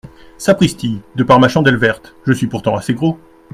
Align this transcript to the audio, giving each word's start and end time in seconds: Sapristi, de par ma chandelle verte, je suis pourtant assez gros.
Sapristi, 0.39 0.99
de 1.15 1.21
par 1.23 1.39
ma 1.39 1.47
chandelle 1.47 1.75
verte, 1.77 2.15
je 2.25 2.33
suis 2.33 2.47
pourtant 2.47 2.75
assez 2.75 2.95
gros. 2.95 3.19